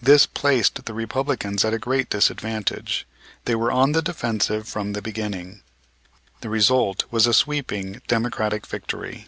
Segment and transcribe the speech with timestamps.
[0.00, 3.06] This placed the Republicans at a great disadvantage.
[3.44, 5.60] They were on the defensive from the beginning.
[6.40, 9.26] The result was a sweeping Democratic victory.